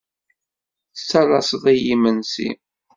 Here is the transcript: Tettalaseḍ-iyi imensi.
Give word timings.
Tettalaseḍ-iyi 0.95 1.91
imensi. 1.93 2.49